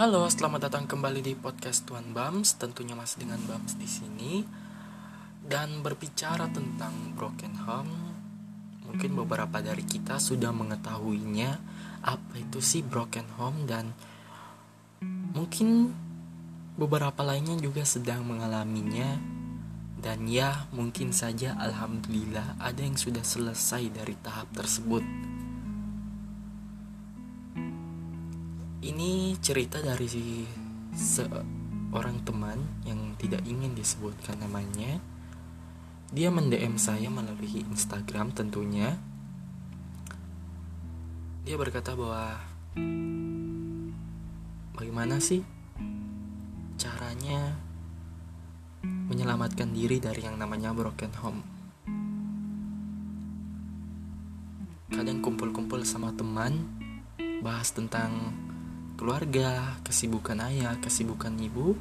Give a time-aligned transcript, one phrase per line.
[0.00, 2.56] Halo, selamat datang kembali di podcast Tuan Bams.
[2.56, 4.40] Tentunya masih dengan Bams di sini
[5.44, 7.92] dan berbicara tentang broken home.
[8.88, 11.52] Mungkin beberapa dari kita sudah mengetahuinya
[12.00, 13.92] apa itu sih broken home dan
[15.36, 15.92] mungkin
[16.80, 19.20] beberapa lainnya juga sedang mengalaminya
[20.00, 25.04] dan ya mungkin saja alhamdulillah ada yang sudah selesai dari tahap tersebut.
[28.80, 30.08] Ini cerita dari
[30.96, 34.96] seorang teman yang tidak ingin disebutkan namanya.
[36.08, 38.96] Dia mendm saya melalui Instagram tentunya.
[41.44, 42.40] Dia berkata bahwa
[44.72, 45.44] bagaimana sih
[46.80, 47.60] caranya
[48.80, 51.44] menyelamatkan diri dari yang namanya broken home.
[54.88, 56.64] Kadang kumpul-kumpul sama teman,
[57.44, 58.32] bahas tentang
[59.00, 61.72] keluarga, kesibukan ayah, kesibukan ibu,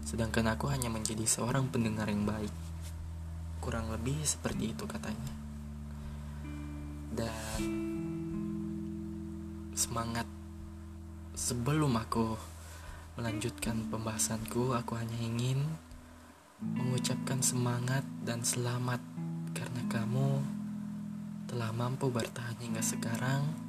[0.00, 2.48] sedangkan aku hanya menjadi seorang pendengar yang baik.
[3.60, 5.28] Kurang lebih seperti itu katanya.
[7.12, 7.60] Dan
[9.76, 10.24] semangat
[11.36, 12.32] sebelum aku
[13.20, 15.60] melanjutkan pembahasanku, aku hanya ingin
[16.64, 19.04] mengucapkan semangat dan selamat
[19.52, 20.40] karena kamu
[21.44, 23.67] telah mampu bertahan hingga sekarang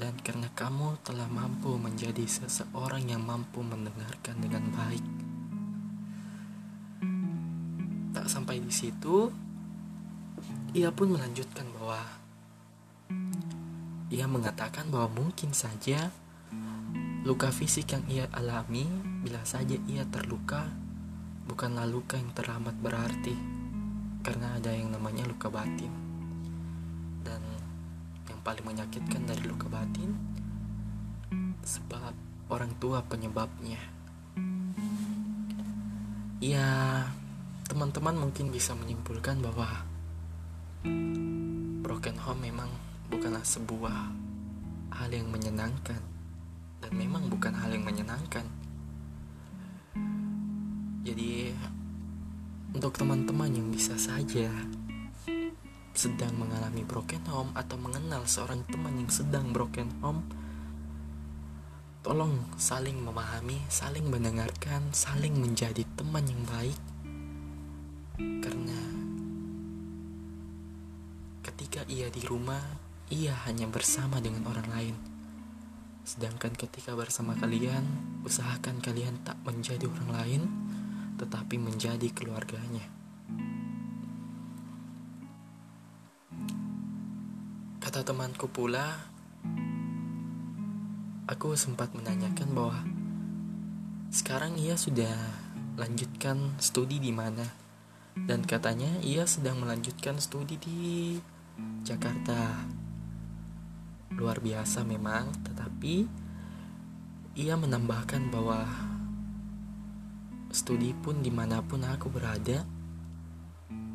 [0.00, 5.06] dan karena kamu telah mampu menjadi seseorang yang mampu mendengarkan dengan baik.
[8.16, 9.28] Tak sampai di situ,
[10.72, 12.00] ia pun melanjutkan bahwa
[14.12, 16.12] ia mengatakan bahwa mungkin saja
[17.24, 18.84] luka fisik yang ia alami
[19.22, 20.68] bila saja ia terluka
[21.46, 23.32] bukanlah luka yang teramat berarti
[24.26, 26.02] karena ada yang namanya luka batin
[28.42, 29.91] paling menyakitkan dari luka batin
[32.52, 33.80] orang tua penyebabnya.
[36.42, 36.68] Ya,
[37.64, 39.88] teman-teman mungkin bisa menyimpulkan bahwa
[41.80, 42.68] broken home memang
[43.08, 44.12] bukanlah sebuah
[44.92, 46.02] hal yang menyenangkan
[46.82, 48.44] dan memang bukan hal yang menyenangkan.
[51.02, 51.50] Jadi
[52.76, 54.50] untuk teman-teman yang bisa saja
[55.92, 60.24] sedang mengalami broken home atau mengenal seorang teman yang sedang broken home,
[62.02, 66.80] tolong saling memahami, saling mendengarkan, saling menjadi teman yang baik.
[68.18, 68.80] Karena
[71.46, 72.58] ketika ia di rumah,
[73.06, 74.96] ia hanya bersama dengan orang lain.
[76.02, 77.86] Sedangkan ketika bersama kalian,
[78.26, 80.42] usahakan kalian tak menjadi orang lain,
[81.22, 82.82] tetapi menjadi keluarganya.
[87.78, 89.11] Kata temanku pula,
[91.30, 92.82] aku sempat menanyakan bahwa
[94.10, 95.14] sekarang ia sudah
[95.78, 97.46] lanjutkan studi di mana
[98.26, 100.80] dan katanya ia sedang melanjutkan studi di
[101.86, 102.66] Jakarta.
[104.12, 106.04] Luar biasa memang, tetapi
[107.40, 108.68] ia menambahkan bahwa
[110.52, 112.68] studi pun di mana pun aku berada,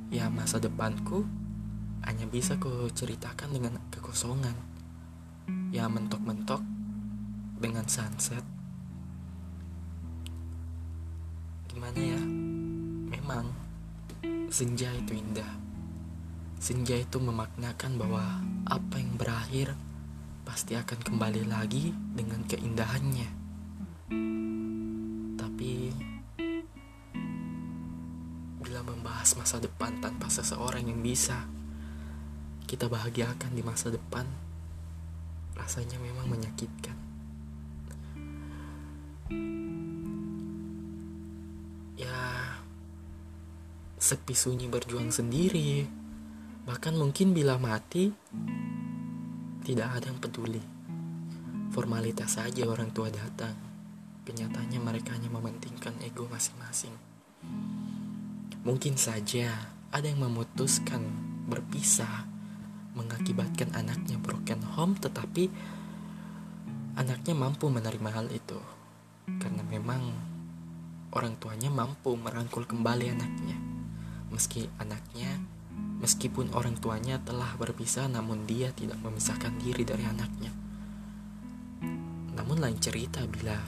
[0.09, 1.21] ya masa depanku
[2.01, 4.57] hanya bisa ku ceritakan dengan kekosongan
[5.69, 6.76] yang mentok-mentok
[7.57, 8.45] dengan sunset.
[11.69, 12.22] Gimana ya?
[13.13, 13.50] Memang
[14.50, 15.51] senja itu indah.
[16.57, 18.25] Senja itu memaknakan bahwa
[18.66, 19.78] apa yang berakhir
[20.41, 23.29] pasti akan kembali lagi dengan keindahannya.
[25.38, 25.72] Tapi
[28.63, 31.45] bila membahas masa depan tanpa seseorang yang bisa
[32.68, 34.28] kita bahagiakan di masa depan
[35.56, 37.06] rasanya memang menyakitkan.
[41.97, 42.19] Ya,
[44.00, 45.83] sepi sunyi berjuang sendiri.
[46.63, 48.12] Bahkan mungkin bila mati,
[49.68, 50.63] tidak ada yang peduli.
[51.75, 53.56] Formalitas saja orang tua datang.
[54.24, 56.95] Kenyataannya mereka hanya mementingkan ego masing-masing.
[58.63, 59.51] Mungkin saja
[59.91, 61.03] ada yang memutuskan
[61.47, 62.27] berpisah
[62.97, 65.47] mengakibatkan anaknya broken home tetapi
[66.97, 68.57] anaknya mampu menerima hal itu
[69.27, 70.00] karena memang
[71.12, 73.59] orang tuanya mampu merangkul kembali anaknya.
[74.31, 75.35] Meski anaknya
[76.00, 80.51] meskipun orang tuanya telah berpisah namun dia tidak memisahkan diri dari anaknya.
[82.39, 83.59] Namun lain cerita bila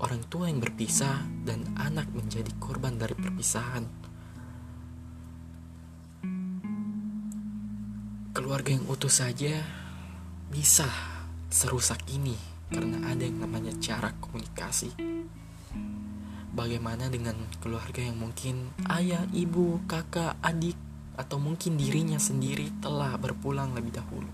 [0.00, 3.84] orang tua yang berpisah dan anak menjadi korban dari perpisahan
[8.36, 9.64] keluarga yang utuh saja
[10.52, 10.84] bisa
[11.48, 14.90] serusak ini karena ada yang namanya cara komunikasi.
[16.56, 20.74] Bagaimana dengan keluarga yang mungkin ayah, ibu, kakak, adik,
[21.16, 24.30] atau mungkin dirinya sendiri telah berpulang lebih dahulu.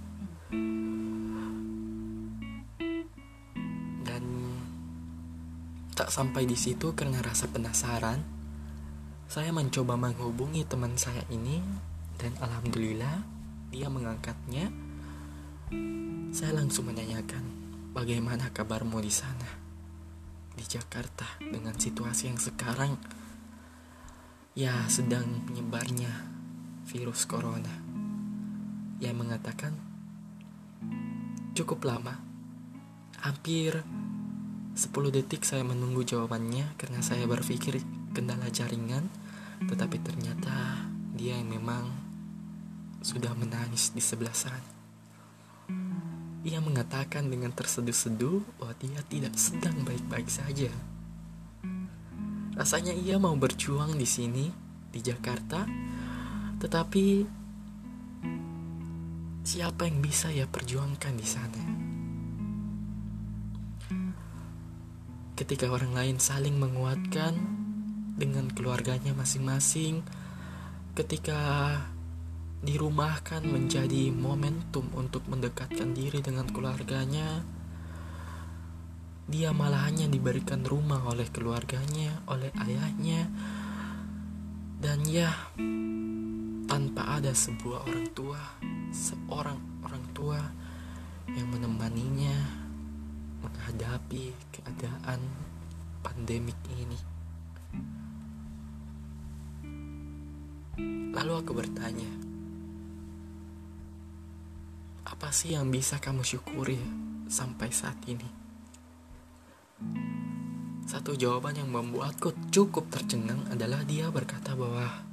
[4.02, 4.25] Dan
[5.94, 8.23] tak sampai di situ karena rasa penasaran,
[9.26, 11.62] saya mencoba menghubungi teman saya ini
[12.20, 13.25] dan alhamdulillah
[13.73, 14.69] dia mengangkatnya.
[16.32, 19.49] Saya langsung menanyakan, "Bagaimana kabarmu di sana?"
[20.53, 22.97] Di Jakarta dengan situasi yang sekarang
[24.53, 26.12] ya sedang menyebarnya
[26.89, 27.73] virus corona.
[29.00, 29.73] Yang mengatakan
[31.56, 32.21] cukup lama.
[33.23, 33.85] Hampir
[34.73, 37.79] 10 detik saya menunggu jawabannya karena saya berpikir
[38.17, 39.05] kendala jaringan
[39.69, 41.93] tetapi ternyata dia yang memang
[43.05, 44.73] sudah menangis di sebelah sana
[46.43, 50.71] ia mengatakan dengan terseduh-seduh bahwa dia tidak sedang baik-baik saja
[52.59, 54.50] rasanya ia mau berjuang di sini
[54.93, 55.65] di Jakarta
[56.62, 57.27] tetapi
[59.43, 61.62] siapa yang bisa ya perjuangkan di sana?
[65.35, 67.35] Ketika orang lain saling menguatkan
[68.15, 70.06] dengan keluarganya masing-masing,
[70.95, 71.41] ketika
[72.62, 77.43] dirumahkan menjadi momentum untuk mendekatkan diri dengan keluarganya,
[79.26, 83.26] dia malah hanya diberikan rumah oleh keluarganya, oleh ayahnya,
[84.79, 85.35] dan ya,
[86.70, 88.38] tanpa ada sebuah orang tua,
[88.94, 90.38] seorang orang tua
[91.35, 92.38] yang menemaninya
[93.43, 95.19] menghadapi keadaan
[96.06, 96.99] pandemik ini.
[101.12, 102.22] Lalu aku bertanya,
[105.32, 106.76] sih yang bisa kamu syukuri
[107.25, 108.29] sampai saat ini?
[110.84, 115.08] Satu jawaban yang membuatku cukup tercengang adalah dia berkata bahwa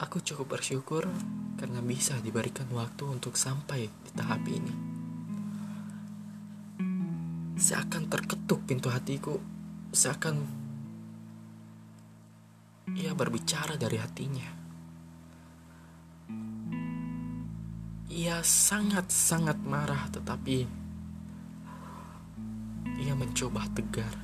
[0.00, 1.06] Aku cukup bersyukur
[1.54, 4.74] karena bisa diberikan waktu untuk sampai di tahap ini.
[7.54, 9.38] Seakan terketuk pintu hatiku,
[9.94, 10.42] seakan
[12.98, 14.63] ia berbicara dari hatinya.
[18.14, 20.70] Ia sangat-sangat marah tetapi
[23.02, 24.14] ia mencoba tegar.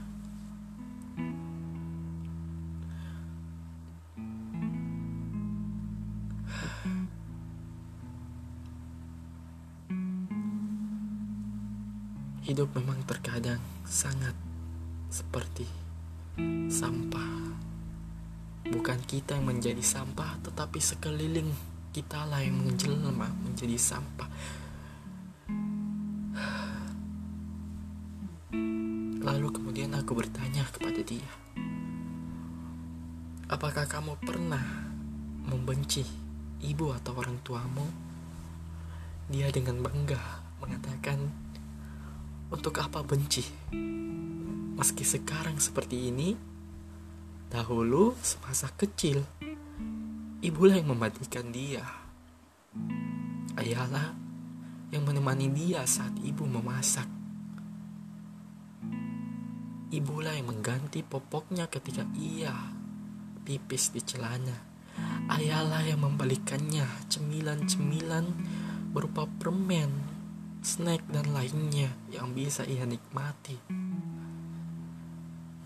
[12.46, 14.38] Hidup memang terkadang sangat
[15.10, 15.66] seperti
[16.70, 17.58] sampah.
[18.70, 24.31] Bukan kita yang menjadi sampah, tetapi sekeliling kita lah yang menjelma menjadi sampah.
[29.20, 31.31] Lalu kemudian aku bertanya kepada dia,
[33.50, 34.62] apakah kamu pernah
[35.50, 36.06] membenci
[36.62, 37.87] ibu atau orang tuamu?
[39.31, 40.19] Dia dengan bangga
[40.62, 41.26] mengatakan,
[42.50, 43.42] untuk apa benci?
[44.78, 46.34] Meski sekarang seperti ini,
[47.50, 49.23] dahulu semasa kecil,
[50.40, 51.85] ibulah yang memandikan dia.
[53.61, 54.16] Ayahlah
[54.88, 57.04] yang menemani dia saat ibu memasak.
[59.92, 62.56] Ibulah yang mengganti popoknya ketika ia
[63.44, 64.56] pipis di celana.
[65.28, 68.25] Ayahlah yang membalikannya cemilan-cemilan
[68.97, 69.92] berupa permen
[70.64, 73.61] snack dan lainnya yang bisa ia nikmati.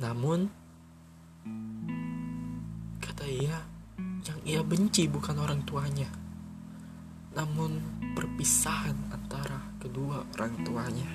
[0.02, 0.50] Namun,
[2.98, 3.73] kata ia,
[4.24, 6.08] yang ia benci bukan orang tuanya,
[7.36, 7.80] namun
[8.16, 11.10] perpisahan antara kedua orang tuanya.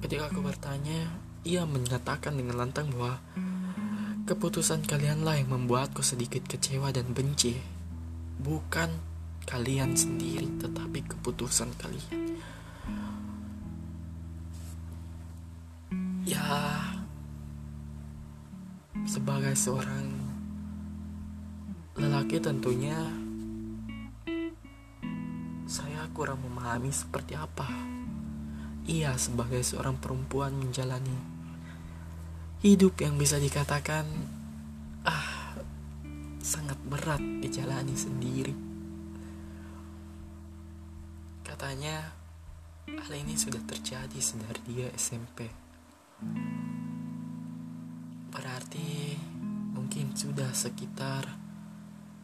[0.00, 1.10] Ketika aku bertanya,
[1.44, 3.20] ia menyatakan dengan lantang bahwa
[4.24, 7.58] keputusan kalianlah yang membuatku sedikit kecewa dan benci
[8.40, 8.88] bukan
[9.44, 12.38] kalian sendiri, tetapi keputusan kalian.
[16.22, 16.89] Ya,
[19.06, 20.06] sebagai seorang
[21.94, 22.96] lelaki tentunya
[25.70, 27.68] saya kurang memahami seperti apa
[28.90, 31.14] ia sebagai seorang perempuan menjalani
[32.60, 34.04] hidup yang bisa dikatakan
[35.08, 35.56] ah
[36.40, 38.56] sangat berat dijalani sendiri.
[41.44, 42.16] Katanya
[42.88, 45.46] hal ini sudah terjadi sejak dia SMP.
[48.70, 49.18] Berarti
[49.74, 51.26] mungkin sudah sekitar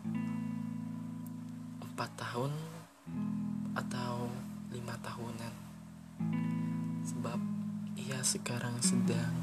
[0.07, 2.55] 4 empat tahun
[3.75, 4.31] atau
[4.71, 5.55] lima tahunan.
[7.03, 7.41] Sebab
[7.99, 9.35] ia sekarang sedang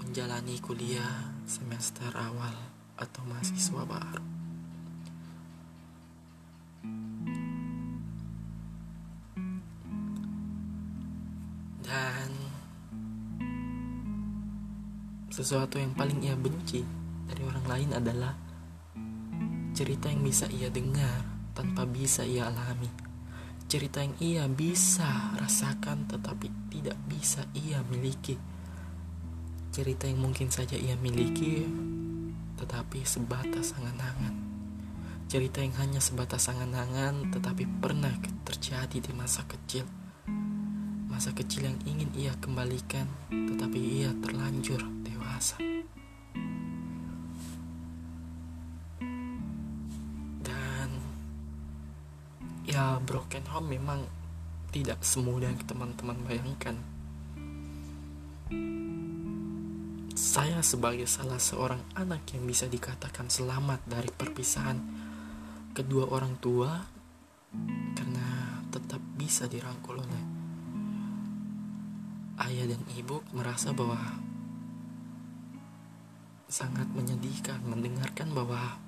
[0.00, 2.56] menjalani kuliah semester awal
[2.96, 4.35] atau mahasiswa baru
[15.36, 16.80] sesuatu yang paling ia benci
[17.28, 18.32] dari orang lain adalah
[19.76, 22.88] cerita yang bisa ia dengar tanpa bisa ia alami.
[23.68, 28.40] Cerita yang ia bisa rasakan tetapi tidak bisa ia miliki.
[29.68, 31.68] Cerita yang mungkin saja ia miliki
[32.56, 34.32] tetapi sebatas angan-angan.
[35.28, 38.16] Cerita yang hanya sebatas angan-angan tetapi pernah
[38.48, 39.84] terjadi di masa kecil.
[41.12, 44.95] Masa kecil yang ingin ia kembalikan tetapi ia terlanjur
[45.36, 45.60] dewasa.
[52.66, 54.02] ya broken home memang
[54.74, 56.76] tidak semudah yang teman-teman bayangkan.
[60.16, 64.82] Saya sebagai salah seorang anak yang bisa dikatakan selamat dari perpisahan
[65.72, 66.84] kedua orang tua
[67.94, 70.24] karena tetap bisa dirangkul oleh
[72.50, 74.25] ayah dan ibu merasa bahwa
[76.46, 78.78] sangat menyedihkan mendengarkan bahwa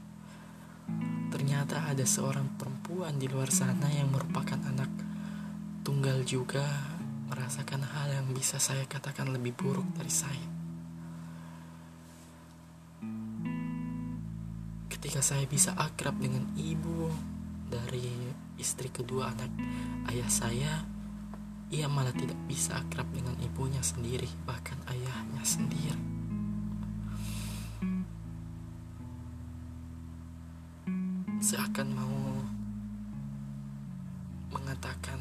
[1.28, 4.88] Ternyata ada seorang perempuan di luar sana yang merupakan anak
[5.84, 6.64] tunggal juga
[7.28, 10.48] merasakan hal yang bisa saya katakan lebih buruk dari saya.
[14.88, 17.12] Ketika saya bisa akrab dengan ibu
[17.68, 18.08] dari
[18.56, 19.52] istri kedua anak
[20.08, 20.72] ayah saya,
[21.68, 26.17] ia malah tidak bisa akrab dengan ibunya sendiri, bahkan ayahnya sendiri.
[31.48, 32.20] Seakan mau
[34.52, 35.16] mengatakan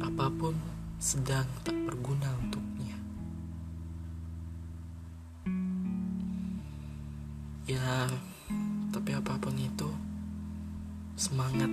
[0.00, 0.56] apa pun
[0.96, 2.96] sedang tak berguna untuknya.
[7.68, 8.08] Ya,
[8.88, 9.92] tapi apa pun itu
[11.20, 11.68] semangat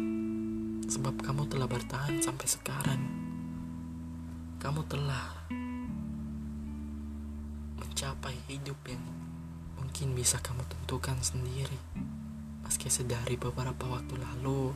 [0.92, 3.02] sebab kamu telah bertahan sampai sekarang.
[4.60, 5.32] Kamu telah
[7.80, 9.29] mencapai hidup yang
[9.80, 11.80] mungkin bisa kamu tentukan sendiri.
[12.68, 14.76] Meski sedari beberapa waktu lalu,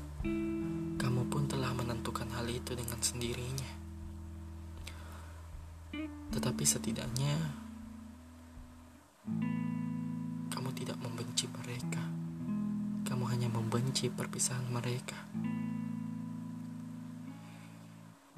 [0.98, 3.72] kamu pun telah menentukan hal itu dengan sendirinya.
[6.34, 7.36] Tetapi setidaknya,
[10.50, 12.02] kamu tidak membenci mereka.
[13.04, 15.20] Kamu hanya membenci perpisahan mereka.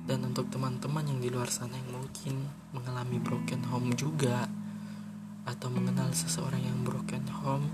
[0.06, 2.46] Dan untuk teman-teman yang di luar sana yang mungkin
[2.76, 4.46] mengalami broken home juga,
[5.46, 7.70] atau mengenal seseorang yang broken home,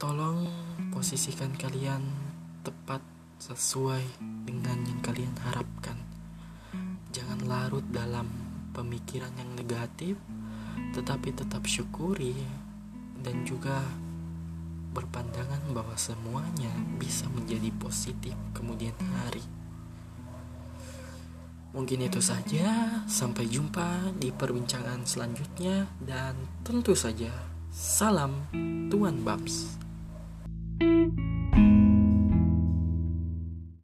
[0.00, 0.48] tolong
[0.90, 2.00] posisikan kalian
[2.64, 3.04] tepat
[3.40, 4.04] sesuai
[4.48, 5.96] dengan yang kalian harapkan.
[7.12, 8.28] Jangan larut dalam
[8.72, 10.16] pemikiran yang negatif,
[10.96, 12.36] tetapi tetap syukuri
[13.20, 13.84] dan juga
[14.90, 19.59] berpandangan bahwa semuanya bisa menjadi positif kemudian hari.
[21.70, 26.34] Mungkin itu saja, sampai jumpa di perbincangan selanjutnya, dan
[26.66, 27.30] tentu saja,
[27.70, 28.46] salam
[28.90, 29.78] Tuan Babs.
[30.80, 31.39] thank you